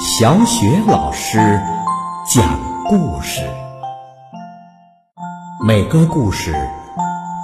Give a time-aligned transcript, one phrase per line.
[0.00, 1.38] 小雪老师
[2.32, 3.42] 讲故事，
[5.66, 6.54] 每个故事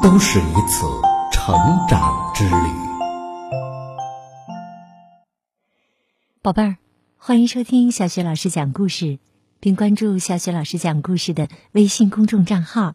[0.00, 0.86] 都是一次
[1.32, 1.56] 成
[1.88, 2.54] 长之旅。
[6.42, 6.76] 宝贝儿，
[7.16, 9.18] 欢迎收听小雪老师讲故事，
[9.58, 12.94] 并关注小雪老师讲故事的微信公众账号。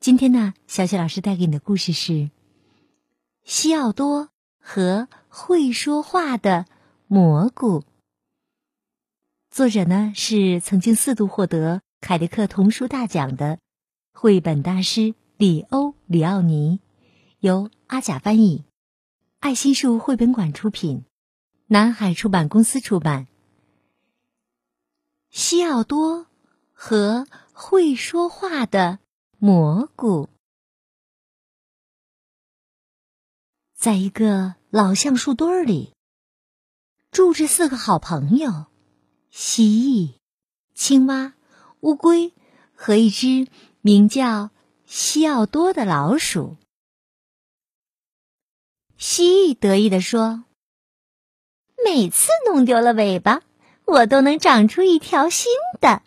[0.00, 2.12] 今天呢，小雪老师带给你的故事是
[3.44, 4.30] 《西奥多
[4.60, 6.66] 和会说话的
[7.06, 7.80] 蘑菇》。
[9.56, 13.58] 作者呢是曾经四度获得凯迪克童书大奖的
[14.12, 16.82] 绘本大师里欧·里奥尼，
[17.38, 18.66] 由阿甲翻译，
[19.38, 21.06] 爱心树绘本馆出品，
[21.68, 23.28] 南海出版公司出版。
[25.30, 26.26] 西奥多
[26.74, 28.98] 和会说话的
[29.38, 30.28] 蘑菇，
[33.74, 35.94] 在一个老橡树堆儿里，
[37.10, 38.66] 住着四个好朋友。
[39.38, 40.14] 蜥蜴、
[40.72, 41.34] 青蛙、
[41.80, 42.32] 乌龟
[42.74, 43.48] 和一只
[43.82, 44.48] 名叫
[44.86, 46.56] 西奥多的老鼠。
[48.96, 50.44] 蜥蜴得意地说
[51.84, 53.42] ：“每次弄丢了尾巴，
[53.84, 56.02] 我都能长出一条新的。”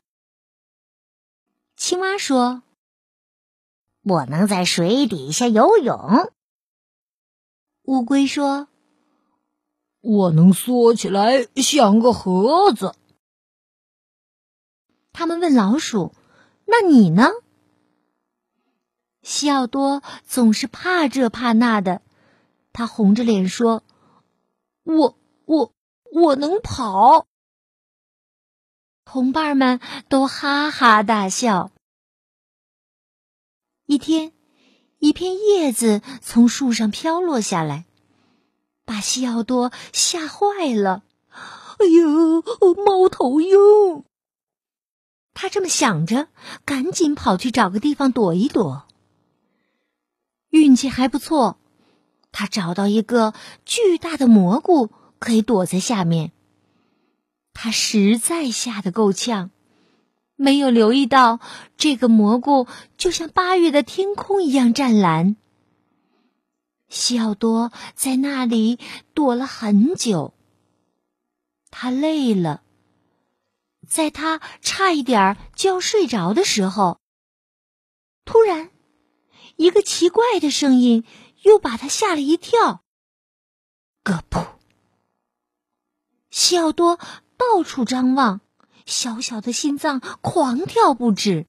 [1.77, 2.63] 青蛙说
[4.01, 6.33] ：“我能在水底下游泳。”
[7.85, 8.69] 乌龟说
[10.01, 12.95] ：“我能缩起来像个盒子。”
[15.11, 16.13] 他们问老鼠
[16.65, 17.29] ：“那你呢？”
[19.21, 22.01] 西奥多总是怕这怕那的，
[22.71, 23.83] 他红着脸说
[24.83, 25.73] ：“我我
[26.11, 27.27] 我能跑。”
[29.05, 31.71] 同伴们都哈哈大笑。
[33.85, 34.33] 一天，
[34.99, 37.85] 一片叶子从树上飘落下来，
[38.85, 41.03] 把西奥多吓坏了。
[41.79, 42.41] “哎呦，
[42.85, 44.05] 猫头鹰！”
[45.33, 46.27] 他这么想着，
[46.65, 48.85] 赶紧跑去找个地方躲一躲。
[50.49, 51.57] 运气还不错，
[52.31, 53.33] 他找到一个
[53.65, 56.31] 巨大的蘑菇，可以躲在下面。
[57.53, 59.51] 他实在吓得够呛，
[60.35, 61.39] 没有留意到
[61.77, 62.67] 这个蘑菇
[62.97, 65.35] 就像八月的天空一样湛蓝。
[66.87, 68.79] 西奥多在那里
[69.13, 70.33] 躲了很久，
[71.69, 72.63] 他累了。
[73.89, 76.99] 在他差一点就要睡着的时候，
[78.23, 78.69] 突然，
[79.55, 81.03] 一个奇怪的声音
[81.41, 82.83] 又把他吓了一跳。
[84.03, 84.47] 咯噗！
[86.29, 86.99] 西奥多
[87.35, 88.41] 到处张望，
[88.85, 91.47] 小小的心脏狂跳不止。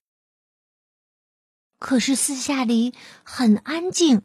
[1.78, 4.22] 可是四下里很安静，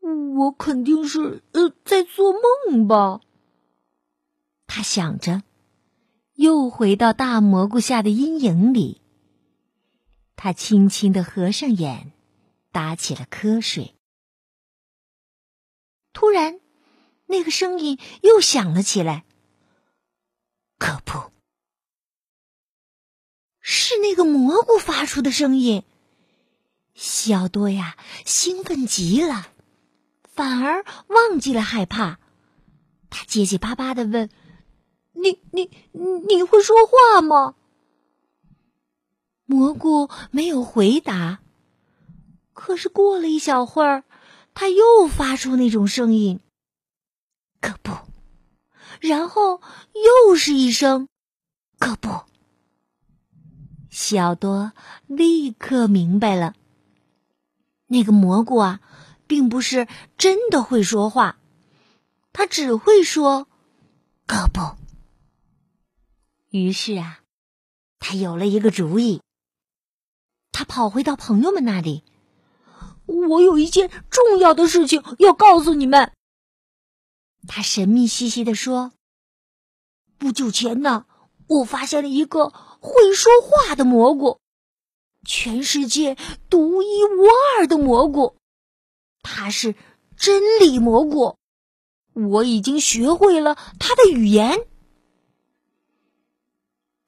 [0.00, 2.32] 我肯定是呃在做
[2.66, 3.20] 梦吧？
[4.66, 5.42] 他想着。
[6.36, 9.00] 又回到大蘑菇下的阴影里，
[10.36, 12.12] 他轻轻的合上眼，
[12.70, 13.94] 打起了瞌睡。
[16.12, 16.60] 突然，
[17.26, 19.24] 那个声音又响了起来。
[20.78, 21.32] 可不，
[23.60, 25.84] 是那个蘑菇发出的声音。
[26.94, 27.96] 小多呀，
[28.26, 29.48] 兴奋极了，
[30.22, 32.18] 反而忘记了害怕。
[33.08, 34.28] 他结结巴巴的问。
[35.16, 35.70] 你你
[36.28, 37.54] 你会说话吗？
[39.46, 41.40] 蘑菇没有回答。
[42.52, 44.04] 可是过了一小会儿，
[44.54, 46.40] 他又发出那种声音。
[47.60, 47.92] 可不，
[49.00, 49.60] 然后
[50.28, 51.08] 又是一声
[51.78, 52.08] “可不”。
[53.90, 54.72] 小多
[55.06, 56.54] 立刻明白了，
[57.86, 58.80] 那个蘑菇啊，
[59.26, 61.38] 并不是真的会说话，
[62.32, 63.48] 他只会说
[64.26, 64.60] “可不”。
[66.50, 67.20] 于是啊，
[67.98, 69.20] 他有了一个主意。
[70.52, 72.02] 他跑回到朋友们那里，
[73.04, 76.12] 我有一件重要的事情要告诉你们。
[77.46, 78.92] 他神秘兮兮的说
[80.18, 81.06] ：“不久前呢，
[81.46, 84.40] 我发现了一个会说话的蘑菇，
[85.26, 86.16] 全世界
[86.48, 87.26] 独一无
[87.58, 88.36] 二的蘑菇，
[89.22, 89.74] 它是
[90.16, 91.36] 真理蘑菇。
[92.14, 94.66] 我已经学会了它的语言。”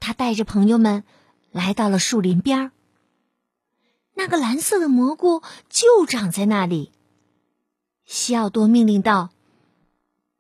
[0.09, 1.05] 他带着朋友们
[1.51, 2.73] 来到了树林边儿。
[4.15, 6.93] 那个蓝色的蘑菇就长在那里。
[8.07, 9.29] 西奥多命令道：“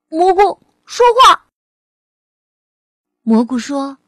[0.08, 1.44] 蘑菇说话。”
[3.20, 3.98] 蘑菇说：“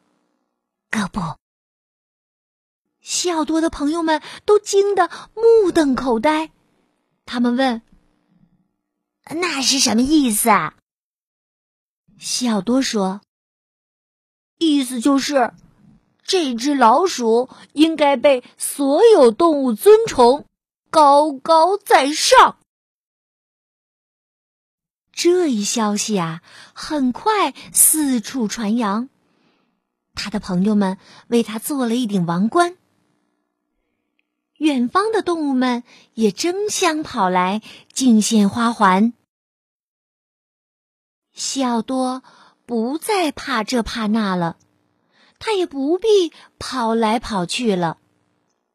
[0.90, 1.20] 可不。”
[3.02, 6.52] 西奥多的朋友们都惊得目瞪口呆。
[7.26, 7.82] 他们问
[9.28, 10.78] ：“那是什么意思啊？”
[12.18, 13.20] 西奥多说
[14.60, 15.54] ：“意思就是，
[16.22, 20.44] 这只老鼠应该被所有动物尊崇，
[20.90, 22.58] 高高在上。”
[25.12, 26.42] 这一消息啊，
[26.74, 29.08] 很快四处传扬。
[30.14, 30.98] 他的朋友们
[31.28, 32.76] 为他做了一顶王冠。
[34.58, 37.62] 远方的动物们也争相跑来
[37.94, 39.14] 敬献花环。
[41.32, 42.22] 西奥多
[42.70, 44.56] 不再怕这怕那了，
[45.40, 47.98] 他也不必跑来跑去了，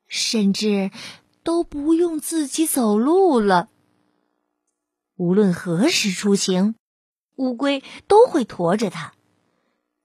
[0.06, 0.92] 甚至
[1.44, 3.70] 都不用自己走路了。
[5.16, 6.76] 无论何时出行，
[7.38, 9.14] 乌龟都会驮着它，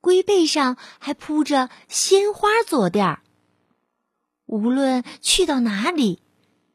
[0.00, 3.22] 龟背上还铺着鲜花坐垫儿。
[4.46, 6.22] 无论去到哪里，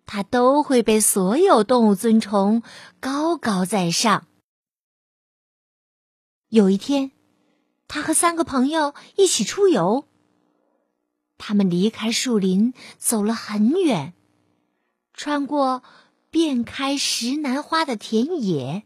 [0.05, 2.61] 它都会被所有动物尊崇，
[2.99, 4.27] 高高在上。
[6.55, 7.11] 有一天，
[7.85, 10.07] 他和三个朋友一起出游。
[11.37, 14.13] 他们离开树林，走了很远，
[15.13, 15.83] 穿过
[16.29, 18.83] 遍开石楠花的田野，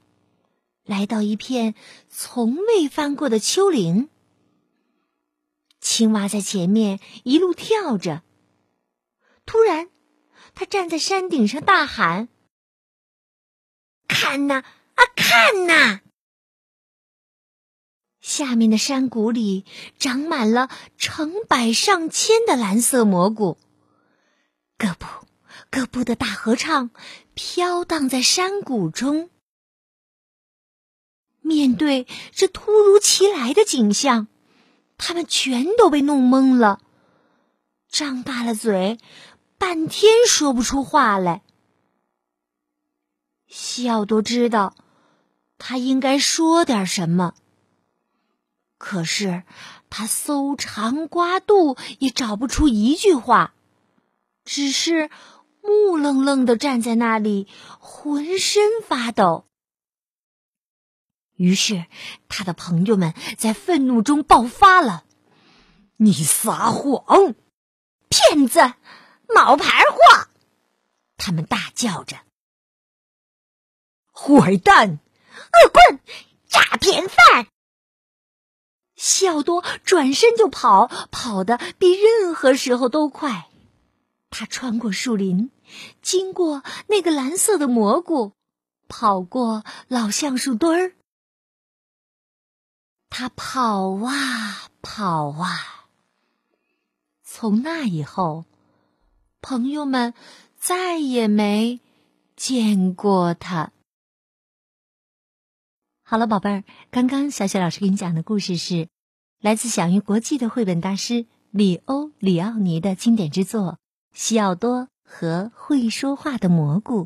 [0.84, 1.76] 来到一片
[2.10, 4.10] 从未翻过的丘陵。
[5.80, 8.24] 青蛙在前面一路跳着。
[9.46, 9.92] 突然，
[10.56, 12.30] 他站在山顶上大喊
[14.10, 14.64] ：“看呐，
[14.96, 16.02] 啊，看呐！”
[18.30, 19.66] 下面的山谷里
[19.98, 23.58] 长满了成百上千的蓝色蘑菇，
[24.78, 25.08] 各部
[25.72, 26.92] 各部的大合唱
[27.34, 29.32] 飘荡在山谷中。
[31.42, 34.28] 面对这突如其来的景象，
[35.00, 36.80] 他们全都被弄懵了，
[37.90, 39.00] 张大了嘴。
[39.58, 41.42] 半天说不出话来。
[43.48, 44.76] 西奥多知道，
[45.58, 47.34] 他应该说点什么，
[48.80, 49.44] 可是
[49.90, 53.54] 他搜肠刮肚也找不出一句话，
[54.46, 55.12] 只是
[55.62, 57.48] 木愣愣的站在那里，
[57.80, 59.46] 浑身发抖。
[61.36, 61.86] 于是，
[62.30, 65.04] 他的朋友们在愤怒中爆发了
[65.98, 67.36] ：“你撒谎，
[68.08, 68.74] 骗子！”
[69.28, 70.28] 冒牌货！
[71.18, 72.18] 他们大叫着
[74.12, 76.00] ：“坏蛋，恶棍，
[76.48, 77.48] 诈骗犯！”
[79.00, 83.48] 西奥多转身就跑，跑得比任何时候都快。
[84.30, 85.52] 他穿过树林，
[86.02, 88.34] 经过那个蓝色的蘑菇，
[88.90, 90.94] 跑过老橡树墩儿。
[93.10, 95.86] 他跑啊跑啊，
[97.24, 98.44] 从那以后。
[99.42, 100.14] 朋友们
[100.60, 101.80] 再也没
[102.36, 103.72] 见过他。
[106.12, 108.88] 好了，宝贝儿，刚刚小雪老师给你讲的故事是
[109.42, 113.74] 来自享誉国际的绘本大师里欧·里奥尼的经典之作
[114.12, 117.04] 《西奥多和会说话的蘑菇》。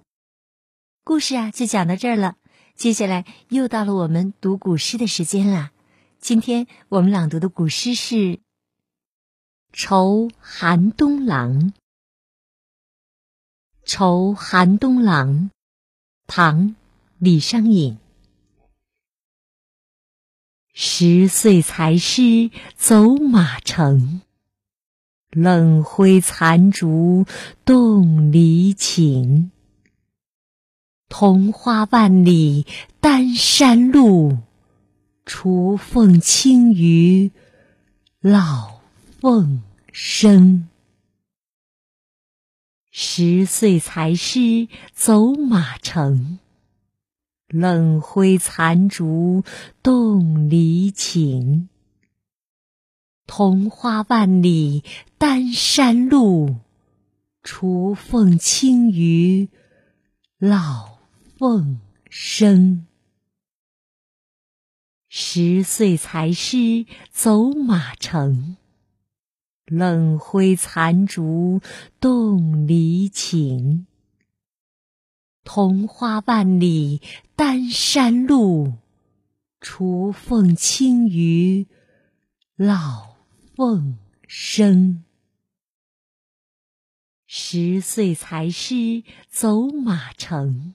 [1.04, 2.38] 故事啊，就讲到这儿了。
[2.76, 5.74] 接下来又到了我们读古诗的时间啦。
[6.20, 8.16] 今天我们朗读的古诗是
[9.74, 11.60] 《愁寒冬郎》。
[13.84, 15.28] 《愁寒冬郎》
[16.26, 16.70] 唐·
[17.18, 17.98] 李商隐。
[20.76, 24.22] 十岁才识走马城，
[25.30, 27.28] 冷灰残烛
[27.64, 29.52] 动离情。
[31.10, 32.66] 桐花万里
[33.00, 34.40] 丹山路，
[35.28, 37.30] 雏凤清于
[38.20, 38.80] 老
[39.22, 40.68] 凤声。
[42.90, 46.40] 十岁才识走马城，
[47.54, 49.44] 冷灰残烛
[49.84, 51.70] 动离情。
[53.28, 54.84] 桐花万里
[55.20, 56.56] 丹山路，
[57.44, 59.50] 雏凤清于
[60.40, 60.98] 老
[61.38, 61.80] 凤
[62.10, 62.88] 声。
[65.08, 68.58] 十岁才诗走马城。
[69.66, 71.62] 冷灰残烛
[72.00, 73.86] 动离情，
[75.44, 77.02] 桐花万里
[77.46, 78.76] 丹山路，
[79.60, 81.68] 雏凤清于
[82.56, 83.18] 老
[83.54, 85.04] 凤声。
[87.28, 90.74] 十岁才识走马城，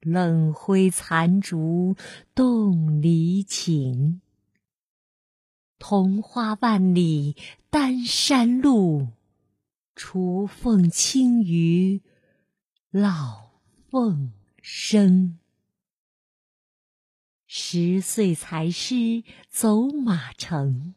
[0.00, 1.94] 冷灰残烛
[2.34, 4.22] 动离情。
[5.78, 7.36] 桐花万里
[7.68, 9.08] 丹山路，
[9.94, 12.00] 雏凤清于
[12.90, 13.50] 老
[13.90, 15.36] 凤声。
[17.52, 20.94] 十岁才识走马城，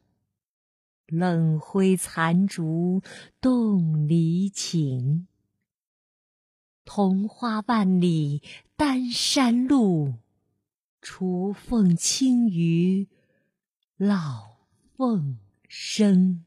[1.08, 3.02] 冷灰残烛
[3.42, 5.26] 动离情。
[6.86, 8.44] 桐花万里
[8.76, 10.14] 丹山路，
[11.02, 13.08] 雏凤清于
[13.98, 14.58] 老
[14.96, 16.46] 凤声。